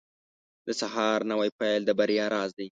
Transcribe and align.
•د 0.67 0.69
سهار 0.81 1.19
نوی 1.31 1.49
پیل 1.59 1.81
د 1.85 1.91
بریا 1.99 2.25
راز 2.35 2.51
دی. 2.59 2.67